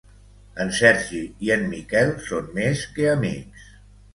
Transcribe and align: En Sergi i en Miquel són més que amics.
En 0.63 0.71
Sergi 0.77 1.19
i 1.47 1.53
en 1.57 1.67
Miquel 1.73 2.15
són 2.31 2.51
més 2.59 2.85
que 2.97 3.07
amics. 3.13 3.71